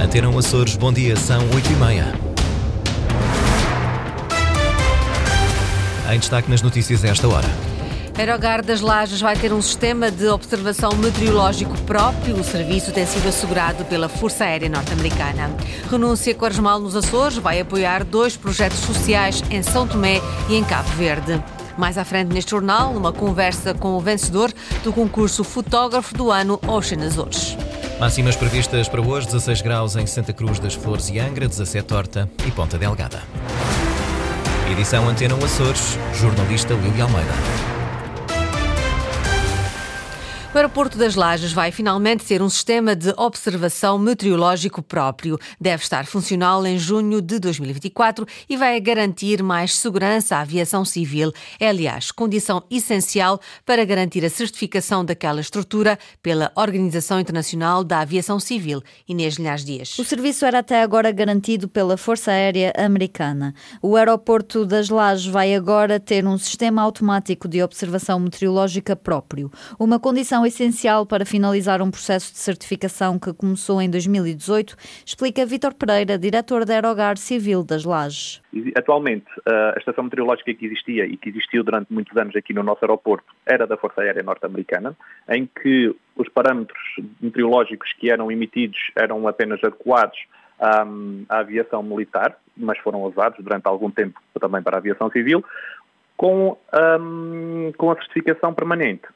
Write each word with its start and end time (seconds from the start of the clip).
Antena 0.00 0.28
Açores, 0.38 0.76
bom 0.76 0.92
dia, 0.92 1.16
são 1.16 1.40
8h30. 1.48 2.04
Em 6.12 6.18
destaque 6.18 6.48
nas 6.48 6.62
notícias 6.62 7.02
esta 7.02 7.26
hora. 7.26 7.48
Aerogar 8.16 8.64
das 8.64 8.80
Lajes 8.80 9.20
vai 9.20 9.36
ter 9.36 9.52
um 9.52 9.60
sistema 9.60 10.10
de 10.10 10.28
observação 10.28 10.92
meteorológico 10.94 11.76
próprio. 11.82 12.36
O 12.36 12.44
serviço 12.44 12.92
tem 12.92 13.06
sido 13.06 13.28
assegurado 13.28 13.84
pela 13.84 14.08
Força 14.08 14.44
Aérea 14.44 14.68
Norte-Americana. 14.68 15.50
Renúncia 15.90 16.34
Quaresmal 16.34 16.78
nos 16.78 16.94
Açores 16.94 17.36
vai 17.36 17.60
apoiar 17.60 18.04
dois 18.04 18.36
projetos 18.36 18.78
sociais 18.78 19.42
em 19.50 19.62
São 19.62 19.86
Tomé 19.86 20.20
e 20.48 20.54
em 20.54 20.64
Cabo 20.64 20.88
Verde. 20.90 21.42
Mais 21.76 21.98
à 21.98 22.04
frente 22.04 22.32
neste 22.32 22.52
jornal, 22.52 22.92
uma 22.92 23.12
conversa 23.12 23.74
com 23.74 23.96
o 23.96 24.00
vencedor 24.00 24.52
do 24.82 24.92
concurso 24.92 25.44
Fotógrafo 25.44 26.14
do 26.14 26.30
Ano 26.30 26.58
Ocean 26.66 27.04
Açores. 27.04 27.56
Máximas 27.98 28.36
previstas 28.36 28.88
para 28.88 29.00
hoje: 29.00 29.26
16 29.26 29.60
graus 29.60 29.96
em 29.96 30.06
Santa 30.06 30.32
Cruz 30.32 30.60
das 30.60 30.74
Flores 30.74 31.08
e 31.08 31.18
Angra, 31.18 31.48
17 31.48 31.92
Horta 31.92 32.30
e 32.46 32.50
Ponta 32.50 32.78
Delgada. 32.78 33.22
Edição 34.70 35.08
Antena 35.08 35.34
Açores, 35.44 35.98
jornalista 36.14 36.74
Lili 36.74 37.00
Almeida. 37.00 37.77
O 40.58 40.60
aeroporto 40.60 40.98
das 40.98 41.14
Lajes 41.14 41.52
vai 41.52 41.70
finalmente 41.70 42.24
ter 42.24 42.42
um 42.42 42.48
sistema 42.48 42.96
de 42.96 43.14
observação 43.16 43.96
meteorológico 43.96 44.82
próprio. 44.82 45.38
Deve 45.60 45.84
estar 45.84 46.04
funcional 46.04 46.66
em 46.66 46.76
junho 46.76 47.22
de 47.22 47.38
2024 47.38 48.26
e 48.50 48.56
vai 48.56 48.80
garantir 48.80 49.40
mais 49.40 49.76
segurança 49.76 50.34
à 50.34 50.40
aviação 50.40 50.84
civil. 50.84 51.30
É, 51.60 51.68
aliás, 51.68 52.10
condição 52.10 52.60
essencial 52.68 53.38
para 53.64 53.84
garantir 53.84 54.24
a 54.24 54.28
certificação 54.28 55.04
daquela 55.04 55.40
estrutura 55.40 55.96
pela 56.20 56.50
Organização 56.56 57.20
Internacional 57.20 57.84
da 57.84 58.00
Aviação 58.00 58.40
Civil. 58.40 58.82
Inês 59.08 59.36
Linhares 59.36 59.64
Dias. 59.64 59.96
O 59.96 60.04
serviço 60.04 60.44
era 60.44 60.58
até 60.58 60.82
agora 60.82 61.12
garantido 61.12 61.68
pela 61.68 61.96
Força 61.96 62.32
Aérea 62.32 62.72
Americana. 62.76 63.54
O 63.80 63.94
aeroporto 63.94 64.66
das 64.66 64.88
Lajes 64.88 65.26
vai 65.26 65.54
agora 65.54 66.00
ter 66.00 66.26
um 66.26 66.36
sistema 66.36 66.82
automático 66.82 67.46
de 67.46 67.62
observação 67.62 68.18
meteorológica 68.18 68.96
próprio. 68.96 69.52
Uma 69.78 70.00
condição 70.00 70.47
essencial 70.48 71.06
para 71.06 71.24
finalizar 71.24 71.80
um 71.80 71.90
processo 71.90 72.32
de 72.32 72.38
certificação 72.38 73.18
que 73.18 73.32
começou 73.32 73.80
em 73.80 73.88
2018, 73.88 74.76
explica 75.06 75.46
Vítor 75.46 75.74
Pereira, 75.74 76.18
diretor 76.18 76.64
da 76.64 76.74
Aerogar 76.74 77.16
Civil 77.16 77.62
das 77.62 77.84
Lajes. 77.84 78.42
Atualmente, 78.76 79.26
a 79.46 79.78
estação 79.78 80.04
meteorológica 80.04 80.52
que 80.52 80.66
existia 80.66 81.06
e 81.06 81.16
que 81.16 81.28
existiu 81.28 81.62
durante 81.62 81.92
muitos 81.92 82.16
anos 82.16 82.34
aqui 82.34 82.52
no 82.52 82.62
nosso 82.62 82.84
aeroporto 82.84 83.26
era 83.46 83.66
da 83.66 83.76
Força 83.76 84.00
Aérea 84.00 84.22
Norte-Americana, 84.22 84.96
em 85.28 85.46
que 85.46 85.94
os 86.16 86.28
parâmetros 86.28 86.82
meteorológicos 87.20 87.92
que 87.92 88.10
eram 88.10 88.30
emitidos 88.32 88.78
eram 88.96 89.28
apenas 89.28 89.62
adequados 89.62 90.18
à, 90.58 90.84
à 91.28 91.38
aviação 91.38 91.82
militar, 91.82 92.36
mas 92.56 92.78
foram 92.78 93.02
usados 93.02 93.42
durante 93.42 93.66
algum 93.66 93.90
tempo 93.90 94.20
também 94.40 94.62
para 94.62 94.76
a 94.76 94.80
aviação 94.80 95.10
civil, 95.10 95.44
com, 96.16 96.56
um, 97.00 97.72
com 97.76 97.90
a 97.92 97.94
certificação 97.94 98.52
permanente. 98.52 99.06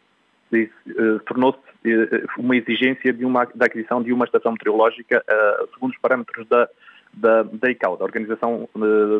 Uh, 0.53 1.19
tornou-se 1.27 1.59
uh, 1.59 2.29
uma 2.39 2.57
exigência 2.57 3.13
de 3.13 3.25
uma, 3.25 3.47
da 3.55 3.67
aquisição 3.67 4.03
de 4.03 4.13
uma 4.13 4.27
estação 4.27 4.53
meteorológica 4.53 5.25
uh, 5.27 5.69
segundo 5.73 5.93
os 5.93 5.99
parâmetros 5.99 6.47
da, 6.47 6.69
da, 7.15 7.43
da 7.43 7.71
ICAO, 7.71 7.97
da 7.97 8.05
Organização 8.05 8.69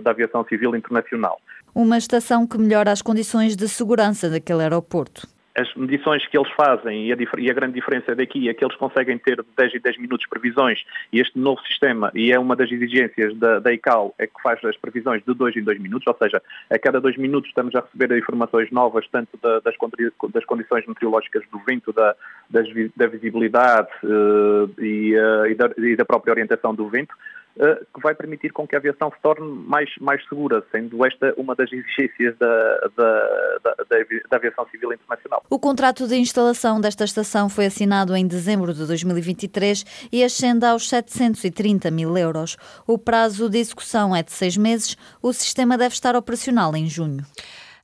da 0.03 0.11
Aviação 0.11 0.45
Civil 0.45 0.77
Internacional. 0.77 1.41
Uma 1.75 1.97
estação 1.97 2.47
que 2.47 2.59
melhora 2.59 2.93
as 2.93 3.01
condições 3.01 3.57
de 3.57 3.69
segurança 3.69 4.29
daquele 4.29 4.63
aeroporto 4.63 5.27
as 5.55 5.73
medições 5.75 6.27
que 6.27 6.37
eles 6.37 6.51
fazem 6.53 7.07
e 7.07 7.13
a, 7.13 7.17
e 7.39 7.51
a, 7.51 7.55
grande 7.55 7.75
diferença 7.75 8.15
daqui 8.15 8.49
é 8.49 8.55
que 8.55 8.65
eles 8.65 8.77
conseguem 8.77 9.19
ter 9.19 9.37
de 9.37 9.49
10 9.57 9.75
em 9.75 9.81
10 9.81 9.99
minutos 9.99 10.27
previsões 10.27 10.83
e 11.13 11.21
este 11.21 11.39
novo 11.39 11.61
sistema, 11.63 12.11
e 12.15 12.33
é 12.33 12.39
uma 12.39 12.57
das 12.57 12.71
exigências 12.71 13.37
da, 13.37 13.59
da 13.59 13.73
ICAO, 13.73 14.15
é 14.19 14.27
que 14.27 14.41
faz 14.43 14.63
as 14.65 14.77
previsões 14.77 15.23
de 15.25 15.35
2 15.35 15.57
em 15.57 15.63
2 15.63 15.79
minutos, 15.81 16.07
ou 16.07 16.17
seja, 16.17 16.43
a 16.71 16.79
cada 16.79 17.01
2 17.01 17.17
minutos 17.17 17.49
estamos 17.49 17.75
a 17.75 17.81
receber 17.81 18.17
informações 18.17 18.71
novas, 18.71 19.07
tanto 19.11 19.39
da, 19.43 19.61
das, 19.61 19.75
das, 20.33 20.45
condições 20.45 20.87
meteorológicas 20.87 21.43
do 21.51 21.59
vento, 21.61 21.93
da, 21.93 22.15
das, 22.49 22.67
da 22.97 23.07
visibilidade 23.07 23.89
uh, 24.05 24.71
e, 24.81 25.15
uh, 25.17 25.47
e, 25.47 25.55
da, 25.55 25.71
e 25.79 25.97
da 25.97 26.05
própria 26.05 26.33
orientação 26.33 26.75
do 26.75 26.89
vento, 26.89 27.15
que 27.55 28.01
vai 28.03 28.15
permitir 28.15 28.51
com 28.51 28.67
que 28.67 28.75
a 28.75 28.79
aviação 28.79 29.11
se 29.11 29.21
torne 29.23 29.47
mais, 29.67 29.91
mais 30.01 30.27
segura, 30.29 30.65
sendo 30.73 31.05
esta 31.05 31.35
uma 31.37 31.55
das 31.55 31.71
exigências 31.73 32.37
da, 32.39 32.91
da, 32.97 33.59
da, 33.63 33.75
da, 34.31 34.37
aviação 34.37 34.67
civil 34.71 34.93
internacional. 34.93 35.45
O 35.51 35.59
contrato 35.59 36.07
de 36.07 36.17
instalação 36.17 36.81
desta 36.81 37.05
estação 37.05 37.49
foi 37.49 37.67
assinado 37.67 38.17
em 38.17 38.27
dezembro 38.27 38.73
de 38.73 38.87
2023 38.87 40.09
e 40.11 40.25
ascende 40.25 40.65
aos 40.65 40.89
730 40.89 41.91
mil 41.91 42.17
euros. 42.17 42.57
O 42.87 42.97
prazo 42.97 43.49
de 43.51 43.59
execução 43.59 44.17
é 44.17 44.23
de 44.23 44.33
seis 44.33 44.57
meses. 44.57 44.97
O 45.23 45.33
sistema 45.33 45.77
deve 45.77 45.95
estar 45.95 46.17
operacional 46.17 46.75
em 46.75 46.87
junho. 46.87 47.25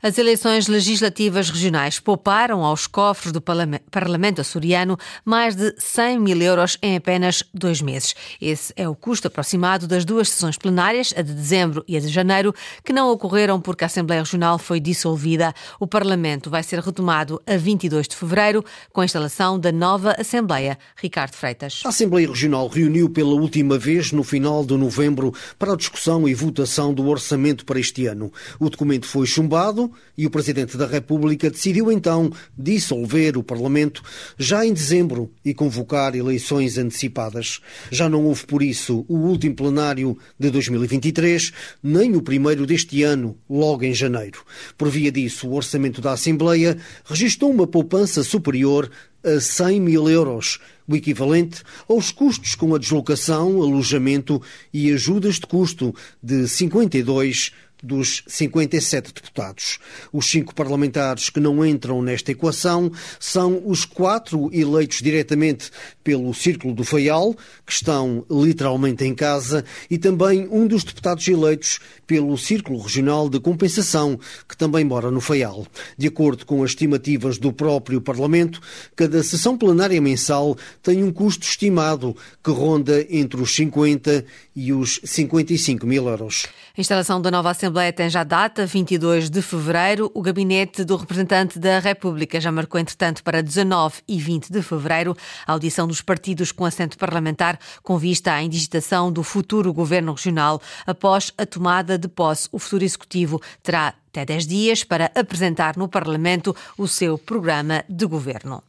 As 0.01 0.17
eleições 0.17 0.69
legislativas 0.69 1.51
regionais 1.51 1.99
pouparam 1.99 2.65
aos 2.65 2.87
cofres 2.87 3.33
do 3.33 3.43
Parlamento 3.43 4.41
açoriano 4.41 4.97
mais 5.25 5.57
de 5.57 5.75
100 5.77 6.21
mil 6.21 6.41
euros 6.41 6.79
em 6.81 6.95
apenas 6.95 7.43
dois 7.53 7.83
meses. 7.83 8.15
Esse 8.41 8.73
é 8.77 8.89
o 8.89 8.95
custo 8.95 9.27
aproximado 9.27 9.89
das 9.89 10.05
duas 10.05 10.29
sessões 10.29 10.57
plenárias, 10.57 11.13
a 11.17 11.21
de 11.21 11.35
dezembro 11.35 11.85
e 11.89 11.97
a 11.97 12.01
de 12.01 12.07
janeiro, 12.07 12.55
que 12.85 12.93
não 12.93 13.11
ocorreram 13.11 13.61
porque 13.61 13.83
a 13.83 13.89
Assembleia 13.89 14.23
Regional 14.23 14.57
foi 14.57 14.79
dissolvida. 14.79 15.53
O 15.81 15.87
Parlamento 15.87 16.49
vai 16.49 16.63
ser 16.63 16.79
retomado 16.79 17.43
a 17.45 17.57
22 17.57 18.07
de 18.07 18.15
fevereiro, 18.15 18.65
com 18.93 19.01
a 19.01 19.05
instalação 19.05 19.59
da 19.59 19.73
nova 19.73 20.15
Assembleia. 20.17 20.79
Ricardo 20.95 21.35
Freitas. 21.35 21.83
A 21.85 21.89
Assembleia 21.89 22.29
Regional 22.29 22.69
reuniu 22.69 23.11
pela 23.11 23.33
última 23.35 23.77
vez 23.77 24.13
no 24.13 24.23
final 24.23 24.65
de 24.65 24.77
novembro 24.77 25.35
para 25.59 25.73
a 25.73 25.77
discussão 25.77 26.29
e 26.29 26.35
votação 26.35 26.95
do 26.95 27.09
orçamento 27.09 27.65
para 27.65 27.81
este 27.81 28.07
ano. 28.07 28.33
O 28.61 28.71
documento 28.71 29.05
foi 29.05 29.27
chumbado 29.27 29.88
e 30.17 30.27
o 30.27 30.31
Presidente 30.31 30.77
da 30.77 30.87
República 30.87 31.51
decidiu 31.51 31.91
então 31.91 32.31
dissolver 32.57 33.37
o 33.37 33.43
Parlamento 33.43 34.03
já 34.39 34.65
em 34.65 34.73
dezembro 34.73 35.31
e 35.45 35.55
convocar 35.55 36.15
eleições 36.15 36.79
antecipadas. 36.79 37.61
Já 37.91 38.09
não 38.09 38.25
houve, 38.25 38.47
por 38.47 38.63
isso, 38.63 39.05
o 39.09 39.17
último 39.17 39.55
plenário 39.55 40.17
de 40.39 40.51
2023, 40.51 41.53
nem 41.83 42.17
o 42.17 42.23
primeiro 42.23 42.67
deste 42.67 43.03
ano, 43.03 43.37
logo 43.49 43.85
em 43.85 43.95
janeiro. 43.95 44.45
Por 44.77 44.89
via 44.89 45.13
disso, 45.13 45.49
o 45.49 45.55
orçamento 45.55 46.01
da 46.01 46.13
Assembleia 46.13 46.79
registrou 47.05 47.51
uma 47.51 47.67
poupança 47.67 48.23
superior 48.23 48.91
a 49.25 49.41
100 49.41 49.81
mil 49.81 50.09
euros, 50.09 50.59
o 50.87 50.95
equivalente 50.95 51.63
aos 51.89 52.11
custos 52.11 52.55
com 52.55 52.75
a 52.75 52.79
deslocação, 52.79 53.61
alojamento 53.61 54.41
e 54.73 54.93
ajudas 54.93 55.35
de 55.35 55.47
custo 55.47 55.95
de 56.23 56.49
52 56.49 57.53
dos 57.83 58.23
57 58.27 59.13
deputados. 59.15 59.79
Os 60.13 60.27
cinco 60.27 60.55
parlamentares 60.55 61.31
que 61.31 61.41
não 61.41 61.65
entram 61.65 62.03
nesta 62.03 62.33
equação 62.33 62.91
são 63.21 63.63
os 63.65 63.85
quatro 63.85 64.51
eleitos 64.53 65.01
diretamente 65.01 65.71
pelo 66.03 66.33
Círculo 66.35 66.75
do 66.75 66.85
Faial, 66.85 67.35
que 67.65 67.73
estão 67.73 68.25
literalmente 68.31 69.05
em 69.05 69.15
casa, 69.15 69.65
e 69.91 69.99
também 69.99 70.49
um 70.51 70.67
dos 70.67 70.85
deputados 70.85 71.27
eleitos 71.29 71.79
pelo 72.07 72.37
Círculo 72.37 72.81
Regional 72.81 73.29
de 73.29 73.39
Compensação, 73.39 74.19
que 74.49 74.57
também 74.57 74.85
mora 74.85 75.11
no 75.11 75.21
Faial. 75.21 75.67
De 75.97 76.09
acordo 76.09 76.45
com 76.45 76.63
as 76.65 76.71
estimativas 76.71 77.39
do 77.39 77.53
próprio 77.53 78.01
Parlamento, 78.01 78.61
cada 78.97 79.23
sessão 79.23 79.57
plenária 79.57 80.01
mensal 80.01 80.57
tem 80.83 81.05
um 81.05 81.13
custo 81.13 81.47
estimado 81.47 82.17
que 82.43 82.51
ronda 82.51 83.07
entre 83.11 83.41
os 83.41 83.55
50 83.55 84.25
e 84.57 84.73
os 84.73 85.01
55 85.05 85.87
mil 85.87 86.09
euros. 86.09 86.47
A 86.77 86.81
instalação 86.81 87.21
da 87.21 87.31
nova 87.31 87.51
Assembleia 87.51 87.68
tem 87.95 88.09
já 88.09 88.25
data, 88.25 88.65
22 88.65 89.29
de 89.29 89.43
fevereiro. 89.43 90.11
O 90.15 90.23
gabinete 90.23 90.85
do 90.85 90.97
representante 90.97 91.59
da 91.59 91.79
República 91.79 92.41
já 92.41 92.51
marcou, 92.51 92.81
entretanto, 92.81 93.23
para 93.23 93.43
19 93.43 94.03
e 94.09 94.19
20 94.19 94.51
de 94.51 94.63
fevereiro 94.63 95.17
a 95.47 95.53
audição 95.53 95.87
dos 95.87 96.01
partidos 96.01 96.51
com 96.51 96.65
assento 96.65 96.97
parlamentar 96.97 97.59
com 97.83 97.99
vista 97.99 98.33
à 98.33 98.43
indigitação 98.43 99.13
do 99.13 99.23
futuro 99.23 99.73
governo 99.73 100.13
regional. 100.13 100.61
Após 100.87 101.33
a 101.37 101.45
tomada 101.45 101.99
de 101.99 102.09
posse, 102.09 102.49
o 102.53 102.59
futuro 102.59 102.85
executivo 102.85 103.41
terá 103.63 103.95
até 104.09 104.25
10 104.25 104.47
dias 104.47 104.85
para 104.85 105.11
apresentar 105.15 105.77
no 105.77 105.89
Parlamento 105.89 106.57
o 106.77 106.89
seu 106.89 107.19
programa 107.19 107.85
de 107.89 108.07
governo. 108.07 108.68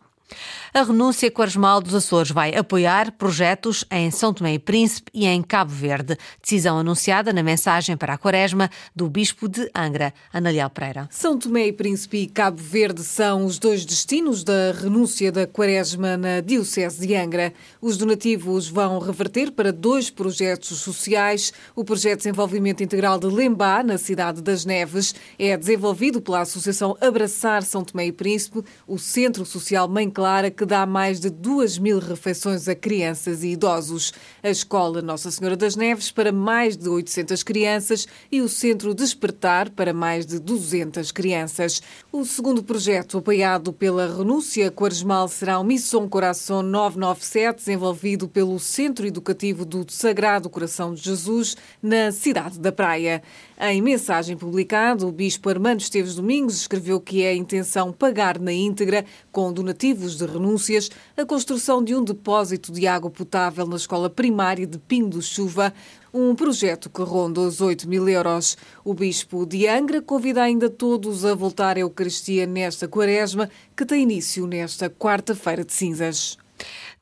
A 0.74 0.84
renúncia 0.84 1.32
Quaresmal 1.32 1.82
dos 1.82 1.96
Açores 1.96 2.32
vai 2.32 2.56
apoiar 2.56 3.12
projetos 3.14 3.84
em 3.90 4.12
São 4.12 4.34
Tomé 4.34 4.54
e 4.54 4.60
Príncipe 4.60 5.10
e 5.14 5.26
em 5.26 5.42
Cabo 5.42 5.72
Verde. 5.72 6.16
Decisão 6.42 6.78
anunciada 6.78 7.34
na 7.34 7.42
mensagem 7.42 7.98
para 7.98 8.14
a 8.14 8.18
Quaresma 8.18 8.70
do 8.96 9.10
Bispo 9.10 9.50
de 9.50 9.70
Angra, 9.76 10.14
Analiel 10.32 10.70
Pereira. 10.70 11.08
São 11.12 11.38
Tomé 11.38 11.68
e 11.68 11.74
Príncipe 11.74 12.18
e 12.18 12.28
Cabo 12.28 12.62
Verde 12.62 13.04
são 13.04 13.46
os 13.46 13.58
dois 13.58 13.84
destinos 13.86 14.44
da 14.44 14.72
renúncia 14.72 15.32
da 15.32 15.48
Quaresma 15.48 16.16
na 16.16 16.40
Diocese 16.40 17.06
de 17.06 17.16
Angra. 17.16 17.52
Os 17.82 17.98
donativos 17.98 18.70
vão 18.70 19.00
reverter 19.00 19.52
para 19.52 19.74
dois 19.74 20.10
projetos 20.10 20.78
sociais. 20.80 21.52
O 21.76 21.84
projeto 21.84 22.20
de 22.20 22.24
desenvolvimento 22.24 22.84
integral 22.84 23.18
de 23.18 23.28
Lembá, 23.28 23.84
na 23.84 23.98
cidade 23.98 24.42
das 24.42 24.66
Neves, 24.66 25.16
é 25.38 25.58
desenvolvido 25.58 26.22
pela 26.22 26.42
Associação 26.42 26.96
Abraçar 27.02 27.64
São 27.64 27.84
Tomé 27.84 28.06
e 28.08 28.12
Príncipe, 28.12 28.64
o 28.88 29.00
Centro 29.00 29.46
Social 29.46 29.88
Mãe 29.88 30.10
Clara, 30.20 30.52
que 30.52 30.66
dá 30.66 30.86
mais 30.86 31.18
de 31.18 31.30
2 31.30 31.78
mil 31.78 31.98
refeições 31.98 32.68
a 32.68 32.76
crianças 32.76 33.42
e 33.42 33.52
idosos. 33.52 34.12
A 34.44 34.50
Escola 34.50 35.02
Nossa 35.02 35.32
Senhora 35.32 35.56
das 35.56 35.78
Neves 35.78 36.12
para 36.12 36.30
mais 36.30 36.76
de 36.76 36.90
800 36.90 37.42
crianças 37.42 38.06
e 38.30 38.42
o 38.42 38.50
Centro 38.50 38.94
Despertar 38.94 39.70
para 39.70 39.94
mais 39.94 40.26
de 40.26 40.38
200 40.38 41.14
crianças. 41.14 41.82
O 42.12 42.26
segundo 42.26 42.62
projeto, 42.62 43.20
apoiado 43.20 43.72
pela 43.72 44.14
Renúncia 44.14 44.70
Quaresmal, 44.70 45.30
será 45.30 45.58
o 45.58 45.64
Missão 45.64 46.10
Coração 46.10 46.62
997, 46.64 47.60
desenvolvido 47.60 48.28
pelo 48.28 48.60
Centro 48.60 49.08
Educativo 49.08 49.64
do 49.64 49.86
Sagrado 49.88 50.50
Coração 50.50 50.94
de 50.94 51.02
Jesus, 51.02 51.56
na 51.82 52.12
cidade 52.12 52.60
da 52.60 52.74
Praia. 52.74 53.24
Em 53.62 53.82
mensagem 53.82 54.38
publicada, 54.38 55.06
o 55.06 55.12
Bispo 55.12 55.50
Armando 55.50 55.82
Esteves 55.82 56.16
Domingos 56.16 56.56
escreveu 56.56 57.00
que 57.00 57.24
é 57.24 57.30
a 57.30 57.36
intenção 57.36 57.92
pagar 57.92 58.40
na 58.40 58.54
íntegra, 58.54 59.06
com 59.34 59.52
donativos 59.52 60.09
de 60.16 60.26
renúncias, 60.26 60.90
a 61.16 61.26
construção 61.26 61.84
de 61.84 61.96
um 61.96 62.04
depósito 62.04 62.72
de 62.72 62.88
água 62.88 63.10
potável 63.10 63.66
na 63.66 63.76
escola 63.76 64.10
primária 64.10 64.66
de 64.66 64.78
Pinho 64.78 65.10
do 65.10 65.22
Chuva, 65.22 65.74
um 66.14 66.34
projeto 66.36 66.90
que 66.90 67.02
ronda 67.02 67.42
os 67.42 67.62
8 67.62 67.88
mil 67.88 68.08
euros. 68.10 68.58
O 68.84 68.94
Bispo 68.94 69.46
de 69.46 69.68
Angra 69.68 70.02
convida 70.02 70.42
ainda 70.42 70.70
todos 70.70 71.26
a 71.26 71.34
voltar 71.36 71.78
à 71.78 71.82
Eucaristia 71.82 72.46
nesta 72.46 72.88
quaresma, 72.88 73.50
que 73.76 73.86
tem 73.86 74.04
início 74.04 74.48
nesta 74.48 74.90
quarta-feira 74.90 75.64
de 75.64 75.74
cinzas. 75.74 76.38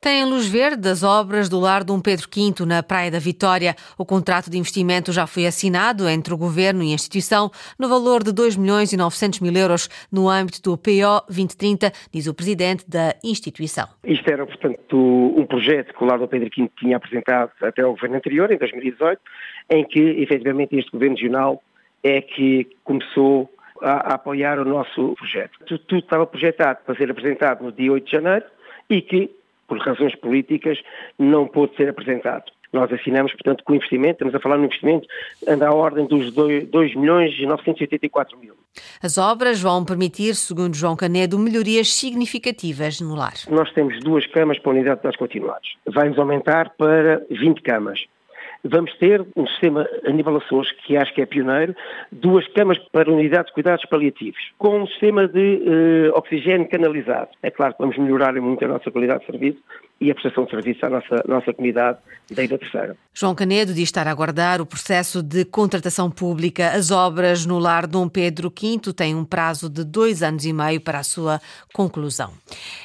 Tem 0.00 0.24
luz 0.24 0.46
verde 0.46 0.82
das 0.82 1.02
obras 1.02 1.48
do 1.48 1.58
lar 1.58 1.82
Dom 1.82 2.00
Pedro 2.00 2.28
V 2.32 2.64
na 2.64 2.82
Praia 2.82 3.10
da 3.10 3.18
Vitória. 3.18 3.74
O 3.98 4.04
contrato 4.04 4.48
de 4.48 4.56
investimento 4.56 5.10
já 5.10 5.26
foi 5.26 5.44
assinado 5.46 6.08
entre 6.08 6.32
o 6.32 6.36
Governo 6.36 6.84
e 6.84 6.92
a 6.92 6.94
instituição 6.94 7.50
no 7.78 7.88
valor 7.88 8.22
de 8.22 8.32
2 8.32 8.56
milhões 8.56 8.92
e 8.92 8.96
900 8.96 9.40
mil 9.40 9.52
euros 9.52 9.88
no 10.12 10.28
âmbito 10.28 10.62
do 10.62 10.78
PO 10.78 11.26
2030, 11.26 11.90
diz 12.12 12.28
o 12.28 12.34
presidente 12.34 12.88
da 12.88 13.14
instituição. 13.24 13.88
Isto 14.04 14.30
era, 14.30 14.46
portanto, 14.46 14.96
um 15.36 15.44
projeto 15.46 15.92
que 15.92 16.04
o 16.04 16.06
lar 16.06 16.18
Dom 16.18 16.28
Pedro 16.28 16.48
V 16.56 16.70
tinha 16.78 16.96
apresentado 16.96 17.50
até 17.60 17.82
ao 17.82 17.90
Governo 17.90 18.16
anterior, 18.16 18.52
em 18.52 18.56
2018, 18.58 19.20
em 19.70 19.84
que, 19.84 20.00
efetivamente, 20.00 20.76
este 20.76 20.92
Governo 20.92 21.16
Regional 21.16 21.62
é 22.04 22.20
que 22.20 22.68
começou 22.84 23.50
a, 23.82 24.12
a 24.12 24.14
apoiar 24.14 24.58
o 24.58 24.64
nosso 24.64 25.14
projeto. 25.16 25.58
Tudo, 25.66 25.78
tudo 25.80 25.98
estava 26.00 26.26
projetado 26.26 26.80
para 26.84 26.94
ser 26.94 27.10
apresentado 27.10 27.64
no 27.64 27.72
dia 27.72 27.92
8 27.92 28.04
de 28.04 28.12
janeiro 28.12 28.44
e 28.88 29.02
que 29.02 29.37
por 29.68 29.78
razões 29.78 30.14
políticas, 30.16 30.78
não 31.18 31.46
pôde 31.46 31.76
ser 31.76 31.88
apresentado. 31.88 32.50
Nós 32.72 32.92
assinamos, 32.92 33.32
portanto, 33.32 33.64
com 33.64 33.72
o 33.72 33.76
investimento, 33.76 34.14
estamos 34.14 34.34
a 34.34 34.40
falar 34.40 34.58
no 34.58 34.64
investimento, 34.64 35.06
anda 35.46 35.68
à 35.68 35.72
ordem 35.72 36.06
dos 36.06 36.32
2 36.32 36.94
milhões 36.96 37.34
e 37.38 37.46
984 37.46 38.38
mil. 38.38 38.54
As 39.02 39.16
obras 39.16 39.60
vão 39.60 39.84
permitir, 39.84 40.34
segundo 40.34 40.74
João 40.74 40.94
Canedo, 40.94 41.38
melhorias 41.38 41.94
significativas 41.94 43.00
no 43.00 43.14
lar. 43.14 43.34
Nós 43.48 43.70
temos 43.72 43.98
duas 44.00 44.26
camas 44.26 44.58
para 44.58 44.70
a 44.70 44.74
unidade 44.74 44.96
de 44.96 45.00
cuidados 45.00 45.18
continuados. 45.18 45.76
Vai-nos 45.86 46.18
aumentar 46.18 46.70
para 46.76 47.24
20 47.30 47.62
camas. 47.62 48.04
Vamos 48.64 48.92
ter 48.98 49.24
um 49.36 49.46
sistema 49.46 49.88
a 50.04 50.10
nível 50.10 50.36
Açores, 50.36 50.70
que 50.72 50.96
acho 50.96 51.14
que 51.14 51.22
é 51.22 51.26
pioneiro, 51.26 51.74
duas 52.10 52.46
camas 52.48 52.78
para 52.90 53.10
unidade 53.10 53.48
de 53.48 53.52
cuidados 53.52 53.84
paliativos, 53.86 54.40
com 54.58 54.80
um 54.80 54.86
sistema 54.86 55.28
de 55.28 55.62
uh, 56.10 56.18
oxigênio 56.18 56.68
canalizado. 56.68 57.28
É 57.42 57.50
claro 57.50 57.74
que 57.74 57.80
vamos 57.80 57.96
melhorar 57.96 58.34
muito 58.34 58.64
a 58.64 58.68
nossa 58.68 58.90
qualidade 58.90 59.20
de 59.20 59.26
serviço, 59.26 59.58
e 60.00 60.10
a 60.10 60.14
prestação 60.14 60.44
de 60.44 60.50
serviço 60.50 60.86
à 60.86 60.90
nossa, 60.90 61.24
nossa 61.26 61.52
comunidade 61.52 61.98
da 62.30 62.44
Ilha 62.44 62.58
Terceira. 62.58 62.96
João 63.12 63.34
Canedo 63.34 63.74
diz 63.74 63.84
estar 63.84 64.06
a 64.06 64.10
aguardar 64.10 64.60
o 64.60 64.66
processo 64.66 65.22
de 65.22 65.44
contratação 65.44 66.08
pública. 66.10 66.70
As 66.70 66.90
obras 66.90 67.44
no 67.44 67.58
lar 67.58 67.86
Dom 67.86 68.08
Pedro 68.08 68.48
V 68.48 68.92
têm 68.92 69.14
um 69.14 69.24
prazo 69.24 69.68
de 69.68 69.82
dois 69.82 70.22
anos 70.22 70.44
e 70.44 70.52
meio 70.52 70.80
para 70.80 71.00
a 71.00 71.02
sua 71.02 71.40
conclusão. 71.72 72.32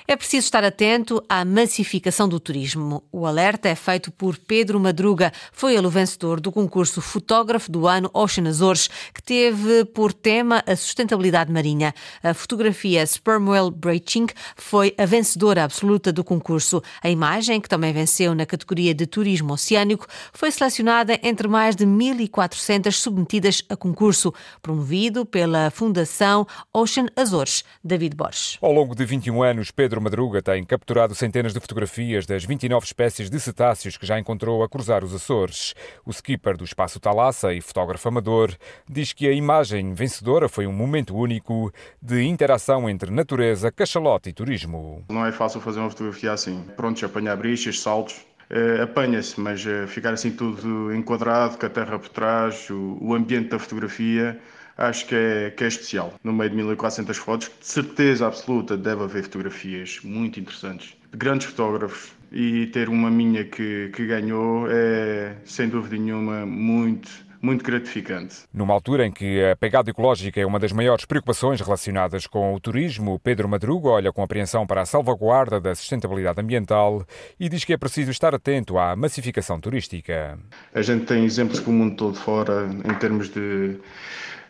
É 0.08 0.16
preciso 0.16 0.46
estar 0.46 0.64
atento 0.64 1.24
à 1.30 1.46
massificação 1.46 2.28
do 2.28 2.40
turismo. 2.40 3.04
O 3.12 3.28
alerta 3.28 3.70
é 3.70 3.76
feito 3.76 4.12
por 4.12 4.38
Pedro 4.38 4.80
Madruga. 4.80 5.32
Foi 5.52 5.76
ele 5.76 5.86
o 5.86 5.90
vencedor 5.90 6.40
do 6.40 6.52
concurso 6.52 7.00
Fotógrafo 7.00 7.72
do 7.72 7.88
Ano 7.88 8.10
Ocean 8.14 8.48
Azores, 8.48 8.90
que 9.14 9.22
teve 9.22 9.86
por 9.86 10.14
tema 10.14 10.64
a 10.66 10.76
sustentabilidade 10.76 11.52
marinha. 11.52 11.94
A 12.24 12.34
fotografia 12.34 13.06
Sperm 13.06 13.50
Whale 13.50 13.72
Breaching 13.72 14.28
foi 14.56 14.96
a 14.98 15.06
vencedora 15.06 15.64
absoluta 15.64 16.12
do 16.12 16.24
concurso. 16.24 16.82
A 17.04 17.10
imagem, 17.10 17.60
que 17.60 17.68
também 17.68 17.92
venceu 17.92 18.34
na 18.34 18.46
categoria 18.46 18.94
de 18.94 19.06
turismo 19.06 19.54
oceânico, 19.54 20.08
foi 20.32 20.50
selecionada 20.50 21.20
entre 21.22 21.50
mais 21.50 21.76
de 21.76 21.86
1.400 21.86 22.94
submetidas 22.94 23.62
a 23.68 23.76
concurso, 23.76 24.34
promovido 24.62 25.26
pela 25.26 25.70
Fundação 25.70 26.48
Ocean 26.74 27.08
Azores. 27.14 27.66
David 27.84 28.16
Borges. 28.16 28.58
Ao 28.62 28.72
longo 28.72 28.96
de 28.96 29.04
21 29.04 29.44
anos, 29.44 29.70
Pedro 29.70 30.00
Madruga 30.00 30.42
tem 30.42 30.64
capturado 30.64 31.14
centenas 31.14 31.54
de 31.54 31.60
fotografias 31.60 32.26
das 32.26 32.46
29 32.46 32.86
espécies 32.86 33.30
de 33.30 33.38
cetáceos 33.38 33.98
que 33.98 34.06
já 34.06 34.18
encontrou 34.18 34.64
a 34.64 34.70
cruzar 34.70 35.04
os 35.04 35.14
Açores. 35.14 35.74
O 36.06 36.12
skipper 36.12 36.56
do 36.56 36.64
Espaço 36.64 37.02
Talassa 37.02 37.54
e 37.54 37.60
fotógrafo 37.60 38.08
amador 38.08 38.56
diz 38.90 39.12
que 39.12 39.28
a 39.28 39.34
imagem 39.34 39.94
vencedora 39.94 40.48
foi 40.48 40.66
um 40.68 40.72
momento 40.72 41.14
único 41.16 41.70
de 42.02 42.24
interação 42.24 42.90
entre 42.90 43.12
natureza, 43.12 43.70
cachalote 43.72 44.30
e 44.30 44.34
turismo. 44.34 45.04
Não 45.10 45.26
é 45.26 45.32
fácil 45.34 45.60
fazer 45.60 45.82
uma 45.82 45.90
fotografia 45.90 46.32
assim. 46.32 46.64
Pronto, 46.78 46.93
apanhar 47.02 47.38
brichas, 47.38 47.80
saltos, 47.80 48.18
uh, 48.52 48.84
apanha-se, 48.84 49.40
mas 49.40 49.66
uh, 49.66 49.88
ficar 49.88 50.14
assim 50.14 50.32
tudo 50.32 50.94
enquadrado, 50.94 51.58
com 51.58 51.66
a 51.66 51.70
terra 51.70 51.98
por 51.98 52.10
trás, 52.10 52.70
o, 52.70 52.98
o 53.02 53.14
ambiente 53.14 53.50
da 53.50 53.60
fotografia, 53.60 54.38
acho 54.78 55.06
que 55.08 55.16
é, 55.16 55.50
que 55.52 55.64
é 55.64 55.68
especial. 55.68 56.14
No 56.24 56.34
meio 56.34 56.50
de 56.50 56.56
1400 56.58 57.18
fotos, 57.18 57.52
de 57.60 57.66
certeza 57.66 58.28
absoluta 58.28 58.76
deve 58.76 59.04
haver 59.04 59.24
fotografias 59.24 60.00
muito 60.04 60.40
interessantes, 60.40 60.96
de 61.12 61.18
grandes 61.18 61.48
fotógrafos, 61.48 62.12
e 62.32 62.68
ter 62.68 62.90
uma 62.90 63.12
minha 63.12 63.44
que, 63.46 63.92
que 63.94 64.08
ganhou 64.08 64.66
é, 64.70 65.36
sem 65.46 65.70
dúvida 65.70 65.96
nenhuma, 65.96 66.46
muito 66.46 67.10
muito 67.44 67.62
gratificante. 67.62 68.38
Numa 68.54 68.74
altura 68.74 69.06
em 69.06 69.12
que 69.12 69.44
a 69.44 69.56
pegada 69.56 69.90
ecológica 69.90 70.40
é 70.40 70.46
uma 70.46 70.58
das 70.58 70.72
maiores 70.72 71.04
preocupações 71.04 71.60
relacionadas 71.60 72.26
com 72.26 72.54
o 72.54 72.60
turismo, 72.60 73.20
Pedro 73.20 73.50
Madruga 73.50 73.90
olha 73.90 74.14
com 74.14 74.24
apreensão 74.24 74.66
para 74.66 74.82
a 74.82 74.86
salvaguarda 74.86 75.60
da 75.60 75.76
sustentabilidade 75.76 76.40
ambiental 76.40 77.06
e 77.38 77.50
diz 77.50 77.66
que 77.66 77.74
é 77.74 77.78
preciso 77.78 78.12
estar 78.12 78.34
atento 78.34 78.78
à 78.78 78.96
massificação 78.96 79.60
turística. 79.60 80.40
A 80.74 80.82
gente 80.82 81.06
tem 81.06 81.26
exemplos 81.26 81.60
pelo 81.60 81.76
mundo 81.76 81.98
todo 81.98 82.16
fora 82.16 82.70
em 82.86 82.94
termos 82.96 83.30
de 83.30 83.78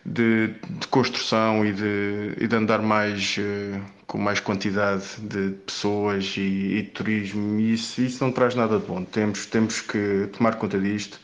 de, 0.06 0.54
de, 0.70 0.88
construção 0.88 1.66
e 1.66 1.72
de, 1.72 2.34
e 2.38 2.46
de 2.46 2.56
andar 2.56 2.82
mais 2.82 3.38
uh, 3.38 3.82
com 4.06 4.18
mais 4.18 4.40
quantidade 4.40 5.06
de 5.22 5.52
pessoas 5.66 6.36
e, 6.38 6.42
e 6.42 6.82
de 6.82 6.90
turismo 6.90 7.58
e 7.58 7.74
isso, 7.74 8.02
isso 8.02 8.24
não 8.24 8.32
traz 8.32 8.54
nada 8.54 8.80
de 8.80 8.86
bom. 8.86 9.04
Temos, 9.06 9.46
temos 9.46 9.80
que 9.80 10.28
tomar 10.34 10.56
conta 10.56 10.78
disto 10.78 11.20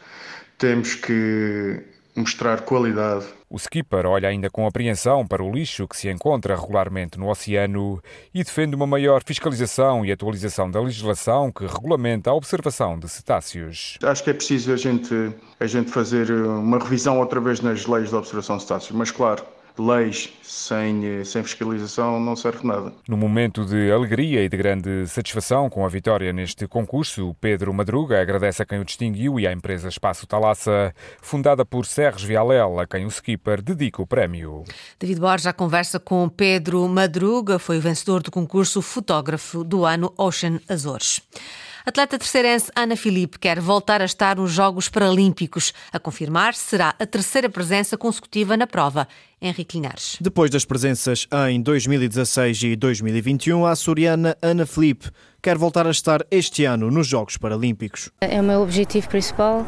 temos 0.59 0.93
que 0.93 1.81
mostrar 2.15 2.61
qualidade. 2.61 3.25
O 3.49 3.57
skipper 3.57 4.05
olha 4.05 4.29
ainda 4.29 4.49
com 4.49 4.67
apreensão 4.67 5.25
para 5.25 5.41
o 5.41 5.51
lixo 5.51 5.87
que 5.87 5.97
se 5.97 6.09
encontra 6.09 6.55
regularmente 6.55 7.17
no 7.17 7.29
oceano 7.29 8.01
e 8.33 8.43
defende 8.43 8.75
uma 8.75 8.85
maior 8.85 9.23
fiscalização 9.23 10.05
e 10.05 10.11
atualização 10.11 10.69
da 10.69 10.81
legislação 10.81 11.51
que 11.51 11.65
regulamenta 11.65 12.29
a 12.29 12.33
observação 12.33 12.99
de 12.99 13.09
cetáceos. 13.09 13.97
Acho 14.03 14.23
que 14.23 14.29
é 14.29 14.33
preciso 14.33 14.73
a 14.73 14.77
gente, 14.77 15.33
a 15.59 15.65
gente 15.65 15.89
fazer 15.89 16.29
uma 16.31 16.77
revisão 16.77 17.19
outra 17.19 17.39
vez 17.39 17.61
nas 17.61 17.87
leis 17.87 18.09
de 18.09 18.15
observação 18.15 18.57
de 18.57 18.63
cetáceos, 18.63 18.91
mas 18.91 19.09
claro, 19.09 19.43
leis 19.79 20.29
sem, 20.43 21.23
sem 21.23 21.43
fiscalização 21.43 22.19
não 22.19 22.35
serve 22.35 22.65
nada. 22.65 22.91
No 23.07 23.15
momento 23.15 23.65
de 23.65 23.91
alegria 23.91 24.43
e 24.43 24.49
de 24.49 24.57
grande 24.57 25.07
satisfação 25.07 25.69
com 25.69 25.85
a 25.85 25.89
vitória 25.89 26.33
neste 26.33 26.67
concurso, 26.67 27.35
Pedro 27.39 27.73
Madruga 27.73 28.21
agradece 28.21 28.61
a 28.61 28.65
quem 28.65 28.79
o 28.79 28.85
distinguiu 28.85 29.39
e 29.39 29.47
à 29.47 29.53
empresa 29.53 29.87
Espaço 29.89 30.27
Talassa, 30.27 30.93
fundada 31.21 31.65
por 31.65 31.85
Serres 31.85 32.23
Vialel, 32.23 32.79
a 32.79 32.87
quem 32.87 33.05
o 33.05 33.09
skipper 33.09 33.61
dedica 33.61 34.01
o 34.01 34.07
prémio. 34.07 34.63
David 34.99 35.19
Borges 35.19 35.43
já 35.43 35.53
conversa 35.53 35.99
com 35.99 36.27
Pedro 36.27 36.87
Madruga, 36.87 37.59
foi 37.59 37.77
o 37.77 37.81
vencedor 37.81 38.21
do 38.21 38.31
concurso 38.31 38.81
Fotógrafo 38.81 39.63
do 39.63 39.85
ano 39.85 40.13
Ocean 40.17 40.59
Azores. 40.67 41.21
Atleta 41.89 42.19
terceirense 42.19 42.71
Ana 42.75 42.95
Filipe 42.95 43.39
quer 43.39 43.59
voltar 43.59 43.99
a 43.99 44.05
estar 44.05 44.35
nos 44.35 44.51
Jogos 44.51 44.87
Paralímpicos. 44.87 45.73
A 45.91 45.97
confirmar 45.97 46.53
será 46.53 46.93
a 46.99 47.05
terceira 47.07 47.49
presença 47.49 47.97
consecutiva 47.97 48.55
na 48.55 48.67
prova. 48.67 49.07
Henrique 49.41 49.77
Linares. 49.77 50.17
Depois 50.21 50.51
das 50.51 50.65
presenças 50.65 51.25
em 51.49 51.61
2016 51.61 52.61
e 52.63 52.75
2021, 52.75 53.65
a 53.65 53.71
açoriana 53.71 54.37
Ana 54.39 54.67
Felipe 54.67 55.09
quer 55.41 55.57
voltar 55.57 55.87
a 55.87 55.91
estar 55.91 56.25
este 56.29 56.65
ano 56.65 56.91
nos 56.91 57.07
Jogos 57.07 57.37
Paralímpicos. 57.37 58.09
É 58.21 58.39
o 58.39 58.43
meu 58.43 58.61
objetivo 58.61 59.07
principal, 59.09 59.67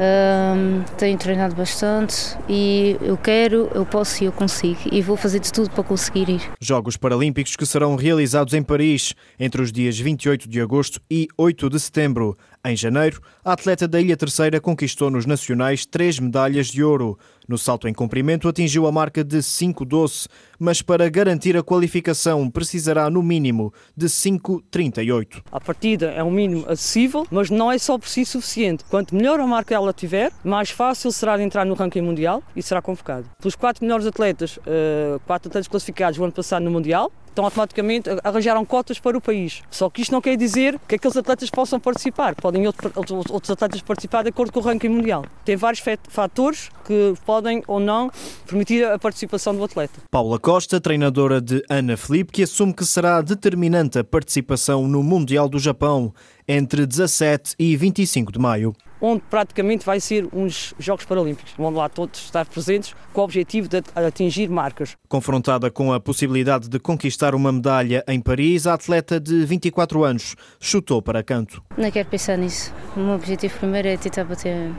um, 0.00 0.82
tenho 0.96 1.18
treinado 1.18 1.54
bastante 1.54 2.36
e 2.48 2.96
eu 3.00 3.16
quero, 3.16 3.70
eu 3.74 3.84
posso 3.84 4.22
e 4.22 4.26
eu 4.26 4.32
consigo 4.32 4.80
e 4.90 5.02
vou 5.02 5.16
fazer 5.16 5.40
de 5.40 5.52
tudo 5.52 5.70
para 5.70 5.84
conseguir 5.84 6.28
ir. 6.28 6.42
Jogos 6.60 6.96
Paralímpicos 6.96 7.56
que 7.56 7.66
serão 7.66 7.96
realizados 7.96 8.54
em 8.54 8.62
Paris 8.62 9.14
entre 9.38 9.60
os 9.60 9.70
dias 9.70 9.98
28 9.98 10.48
de 10.48 10.60
agosto 10.60 11.00
e 11.10 11.28
8 11.36 11.68
de 11.68 11.80
setembro. 11.80 12.36
Em 12.62 12.76
janeiro, 12.76 13.22
a 13.42 13.54
atleta 13.54 13.88
da 13.88 13.98
Ilha 13.98 14.18
Terceira 14.18 14.60
conquistou 14.60 15.10
nos 15.10 15.24
nacionais 15.24 15.86
três 15.86 16.18
medalhas 16.18 16.66
de 16.66 16.84
ouro. 16.84 17.18
No 17.48 17.56
salto 17.56 17.88
em 17.88 17.94
comprimento 17.94 18.46
atingiu 18.46 18.86
a 18.86 18.92
marca 18.92 19.24
de 19.24 19.38
5,12, 19.38 20.28
mas 20.58 20.82
para 20.82 21.08
garantir 21.08 21.56
a 21.56 21.62
qualificação 21.62 22.50
precisará 22.50 23.08
no 23.08 23.22
mínimo 23.22 23.72
de 23.96 24.08
5,38. 24.08 25.42
A 25.50 25.58
partida 25.58 26.10
é 26.10 26.22
um 26.22 26.30
mínimo 26.30 26.66
acessível, 26.68 27.26
mas 27.30 27.48
não 27.48 27.72
é 27.72 27.78
só 27.78 27.96
por 27.96 28.08
si 28.08 28.26
suficiente. 28.26 28.84
Quanto 28.90 29.14
melhor 29.14 29.40
a 29.40 29.46
marca 29.46 29.74
ela 29.74 29.94
tiver, 29.94 30.30
mais 30.44 30.68
fácil 30.68 31.10
será 31.12 31.38
de 31.38 31.42
entrar 31.42 31.64
no 31.64 31.72
ranking 31.72 32.02
mundial 32.02 32.42
e 32.54 32.62
será 32.62 32.82
convocado. 32.82 33.26
Pelos 33.40 33.56
quatro 33.56 33.82
melhores 33.82 34.06
atletas, 34.06 34.58
eh, 34.66 35.18
quatro 35.26 35.48
atletas 35.48 35.66
classificados 35.66 36.18
o 36.18 36.24
ano 36.24 36.32
passado 36.32 36.62
no 36.62 36.70
Mundial, 36.70 37.10
então 37.32 37.44
automaticamente 37.44 38.10
arranjaram 38.24 38.64
cotas 38.64 38.98
para 38.98 39.16
o 39.16 39.20
país. 39.20 39.62
Só 39.70 39.88
que 39.88 40.02
isto 40.02 40.12
não 40.12 40.20
quer 40.20 40.36
dizer 40.36 40.78
que 40.86 40.96
aqueles 40.96 41.16
atletas 41.16 41.50
possam 41.50 41.78
participar. 41.78 42.34
Podem 42.34 42.66
outros 42.66 43.50
atletas 43.50 43.80
participar 43.82 44.22
de 44.22 44.30
acordo 44.30 44.52
com 44.52 44.60
o 44.60 44.62
ranking 44.62 44.88
mundial. 44.88 45.24
Tem 45.44 45.56
vários 45.56 45.82
fatores 46.08 46.70
que 46.84 47.14
podem 47.24 47.62
ou 47.66 47.80
não 47.80 48.10
permitir 48.46 48.84
a 48.84 48.98
participação 48.98 49.54
do 49.54 49.64
atleta. 49.64 50.00
Paula 50.10 50.38
Costa, 50.38 50.80
treinadora 50.80 51.40
de 51.40 51.62
Ana 51.68 51.96
Felipe, 51.96 52.32
que 52.32 52.42
assume 52.42 52.72
que 52.72 52.84
será 52.84 53.20
determinante 53.20 53.98
a 53.98 54.04
participação 54.04 54.86
no 54.86 55.02
Mundial 55.02 55.48
do 55.48 55.58
Japão 55.58 56.12
entre 56.46 56.84
17 56.84 57.54
e 57.58 57.76
25 57.76 58.32
de 58.32 58.38
maio 58.38 58.74
onde 59.00 59.22
praticamente 59.30 59.84
vai 59.84 60.00
ser 60.00 60.28
uns 60.32 60.74
Jogos 60.78 61.04
Paralímpicos. 61.04 61.52
Vão 61.56 61.70
lá 61.70 61.88
todos 61.88 62.20
estar 62.20 62.46
presentes 62.46 62.94
com 63.12 63.20
o 63.20 63.24
objetivo 63.24 63.68
de 63.68 63.82
atingir 63.94 64.48
marcas. 64.48 64.96
Confrontada 65.08 65.70
com 65.70 65.92
a 65.92 66.00
possibilidade 66.00 66.68
de 66.68 66.78
conquistar 66.78 67.34
uma 67.34 67.52
medalha 67.52 68.04
em 68.06 68.20
Paris, 68.20 68.66
a 68.66 68.74
atleta 68.74 69.18
de 69.18 69.44
24 69.44 70.04
anos 70.04 70.36
chutou 70.58 71.00
para 71.00 71.22
canto. 71.22 71.62
Não 71.76 71.90
quero 71.90 72.08
pensar 72.08 72.36
nisso. 72.36 72.72
O 72.96 73.00
meu 73.00 73.14
objetivo 73.14 73.58
primeiro 73.58 73.88
é 73.88 73.96
tentar 73.96 74.24
bater 74.24 74.70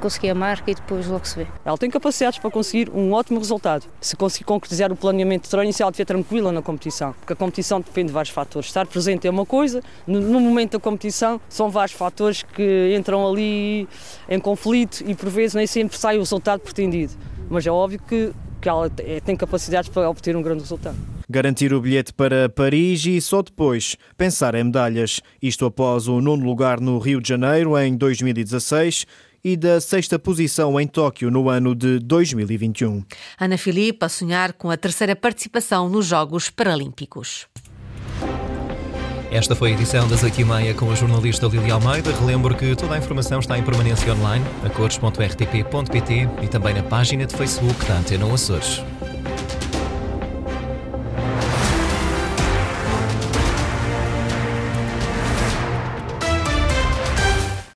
conseguir 0.00 0.30
a 0.30 0.34
marca 0.34 0.70
e 0.70 0.74
depois 0.74 1.06
logo 1.06 1.24
se 1.24 1.36
vê. 1.36 1.46
Ela 1.64 1.78
tem 1.78 1.90
capacidades 1.90 2.38
para 2.38 2.50
conseguir 2.50 2.90
um 2.90 3.12
ótimo 3.12 3.38
resultado. 3.38 3.86
Se 4.00 4.16
conseguir 4.16 4.44
concretizar 4.44 4.90
o 4.90 4.96
planeamento 4.96 5.44
de 5.44 5.50
treino, 5.50 5.72
se 5.72 5.82
ela 5.82 5.90
estiver 5.90 6.06
tranquila 6.06 6.50
na 6.50 6.62
competição, 6.62 7.12
porque 7.12 7.32
a 7.32 7.36
competição 7.36 7.80
depende 7.80 8.08
de 8.08 8.12
vários 8.12 8.32
fatores. 8.32 8.68
Estar 8.68 8.86
presente 8.86 9.26
é 9.26 9.30
uma 9.30 9.46
coisa, 9.46 9.82
no, 10.06 10.20
no 10.20 10.40
momento 10.40 10.72
da 10.72 10.80
competição 10.80 11.40
são 11.48 11.70
vários 11.70 11.96
fatores 11.96 12.42
que 12.42 12.94
entram 12.96 13.26
ali 13.28 13.88
em 14.28 14.40
conflito 14.40 15.04
e 15.06 15.14
por 15.14 15.28
vezes 15.28 15.54
nem 15.54 15.66
sempre 15.66 15.96
sai 15.96 16.16
o 16.16 16.20
resultado 16.20 16.60
pretendido. 16.60 17.12
Mas 17.48 17.66
é 17.66 17.70
óbvio 17.70 18.00
que, 18.08 18.32
que 18.60 18.68
ela 18.68 18.90
é, 18.98 19.20
tem 19.20 19.36
capacidades 19.36 19.90
para 19.90 20.08
obter 20.08 20.36
um 20.36 20.42
grande 20.42 20.62
resultado 20.62 20.96
garantir 21.30 21.72
o 21.72 21.80
bilhete 21.80 22.12
para 22.12 22.48
Paris 22.48 23.06
e 23.06 23.20
só 23.20 23.40
depois 23.40 23.96
pensar 24.18 24.56
em 24.56 24.64
medalhas. 24.64 25.20
Isto 25.40 25.64
após 25.64 26.08
o 26.08 26.20
nono 26.20 26.44
lugar 26.44 26.80
no 26.80 26.98
Rio 26.98 27.20
de 27.20 27.28
Janeiro 27.28 27.78
em 27.78 27.96
2016 27.96 29.06
e 29.44 29.56
da 29.56 29.80
sexta 29.80 30.18
posição 30.18 30.78
em 30.80 30.86
Tóquio 30.86 31.30
no 31.30 31.48
ano 31.48 31.74
de 31.74 31.98
2021. 31.98 33.04
Ana 33.38 33.58
Filipe 33.58 34.04
a 34.04 34.08
sonhar 34.08 34.52
com 34.52 34.70
a 34.70 34.76
terceira 34.76 35.16
participação 35.16 35.88
nos 35.88 36.06
Jogos 36.06 36.50
Paralímpicos. 36.50 37.46
Esta 39.30 39.54
foi 39.54 39.70
a 39.70 39.74
edição 39.74 40.08
das 40.08 40.24
8h30 40.24 40.74
com 40.74 40.90
a 40.90 40.94
jornalista 40.94 41.46
Lili 41.46 41.70
Almeida. 41.70 42.10
Relembro 42.12 42.54
que 42.56 42.74
toda 42.74 42.94
a 42.96 42.98
informação 42.98 43.38
está 43.38 43.56
em 43.56 43.62
permanência 43.62 44.12
online, 44.12 44.44
a 44.64 44.68
cores.rtp.pt 44.68 46.28
e 46.42 46.48
também 46.48 46.74
na 46.74 46.82
página 46.82 47.24
de 47.24 47.36
Facebook 47.36 47.84
da 47.84 47.98
Antena 47.98 48.32
Açores. 48.34 48.82